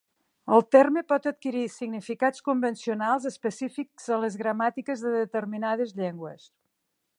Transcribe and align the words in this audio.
El 0.55 0.63
terme 0.75 1.01
pot 1.11 1.27
adquirir 1.31 1.65
significats 1.73 2.43
convencionals 2.47 3.29
específics 3.33 4.09
a 4.15 4.19
les 4.25 4.41
gramàtiques 4.43 5.07
de 5.07 5.15
determinades 5.19 5.97
llengües. 6.01 6.53